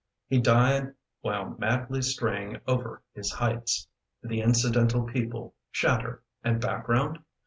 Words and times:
He 0.31 0.41
died 0.41 0.95
while 1.19 1.55
madly 1.59 2.01
straying 2.01 2.59
over 2.67 3.03
his 3.13 3.31
heights." 3.33 3.87
The 4.23 4.41
incidental 4.41 5.03
people, 5.03 5.53
chatter, 5.71 6.23
and 6.43 6.59
background? 6.59 7.19